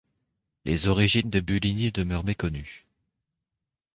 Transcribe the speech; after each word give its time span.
Les 0.65 0.87
origines 0.87 1.29
de 1.29 1.39
Bulligny 1.39 1.91
demeurent 1.91 2.23
méconnues. 2.23 2.87